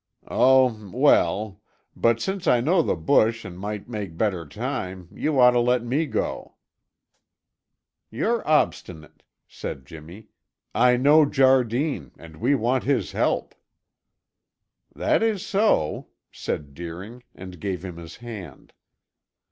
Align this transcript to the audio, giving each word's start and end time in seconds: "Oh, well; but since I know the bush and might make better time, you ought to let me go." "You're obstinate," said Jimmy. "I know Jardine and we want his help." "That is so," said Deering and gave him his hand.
"Oh, 0.27 0.89
well; 0.91 1.61
but 1.95 2.19
since 2.19 2.47
I 2.47 2.59
know 2.59 2.81
the 2.81 2.95
bush 2.95 3.45
and 3.45 3.55
might 3.59 3.87
make 3.87 4.17
better 4.17 4.47
time, 4.47 5.07
you 5.13 5.39
ought 5.39 5.51
to 5.51 5.59
let 5.59 5.83
me 5.83 6.07
go." 6.07 6.55
"You're 8.09 8.41
obstinate," 8.47 9.21
said 9.47 9.85
Jimmy. 9.85 10.29
"I 10.73 10.97
know 10.97 11.27
Jardine 11.27 12.13
and 12.17 12.37
we 12.37 12.55
want 12.55 12.83
his 12.83 13.11
help." 13.11 13.53
"That 14.95 15.21
is 15.21 15.45
so," 15.45 16.07
said 16.31 16.73
Deering 16.73 17.21
and 17.35 17.59
gave 17.59 17.85
him 17.85 17.97
his 17.97 18.15
hand. 18.15 18.73